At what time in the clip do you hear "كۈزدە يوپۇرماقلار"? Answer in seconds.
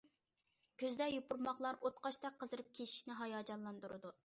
0.83-1.77